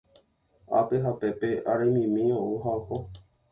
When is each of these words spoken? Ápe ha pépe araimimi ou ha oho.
Ápe 0.79 0.95
ha 1.03 1.11
pépe 1.21 1.49
araimimi 1.71 2.25
ou 2.43 2.53
ha 2.63 2.71
oho. 2.79 2.97